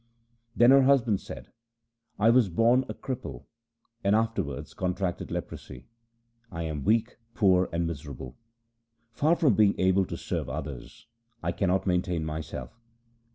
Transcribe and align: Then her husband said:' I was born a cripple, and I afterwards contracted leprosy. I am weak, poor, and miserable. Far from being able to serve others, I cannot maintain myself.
Then 0.55 0.71
her 0.71 0.81
husband 0.81 1.21
said:' 1.21 1.51
I 2.19 2.31
was 2.31 2.49
born 2.49 2.85
a 2.89 2.93
cripple, 2.95 3.45
and 4.03 4.15
I 4.15 4.21
afterwards 4.23 4.73
contracted 4.73 5.29
leprosy. 5.29 5.85
I 6.51 6.63
am 6.63 6.83
weak, 6.83 7.17
poor, 7.35 7.69
and 7.71 7.85
miserable. 7.85 8.35
Far 9.11 9.35
from 9.35 9.53
being 9.53 9.79
able 9.79 10.05
to 10.07 10.17
serve 10.17 10.49
others, 10.49 11.05
I 11.43 11.51
cannot 11.51 11.85
maintain 11.85 12.25
myself. 12.25 12.81